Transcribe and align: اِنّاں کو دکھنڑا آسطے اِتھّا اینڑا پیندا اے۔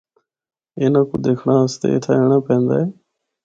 اِنّاں 0.81 1.05
کو 1.09 1.15
دکھنڑا 1.23 1.55
آسطے 1.65 1.87
اِتھّا 1.93 2.11
اینڑا 2.17 2.39
پیندا 2.47 2.73
اے۔ 2.79 2.85